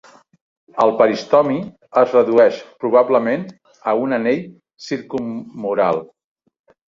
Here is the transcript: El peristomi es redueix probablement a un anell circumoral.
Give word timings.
El 0.85 0.91
peristomi 1.01 1.57
es 2.01 2.15
redueix 2.15 2.57
probablement 2.83 3.45
a 3.91 3.95
un 4.07 4.17
anell 4.19 4.41
circumoral. 4.89 6.01